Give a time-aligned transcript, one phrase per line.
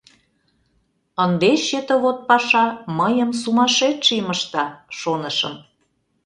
[1.23, 2.65] Ынде счетовод паша
[2.97, 4.65] мыйым сумашедшийым ышта,
[4.99, 5.55] шонышым...